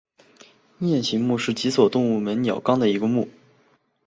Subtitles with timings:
[0.79, 3.29] 雁形目是脊索动物门鸟纲的一个目。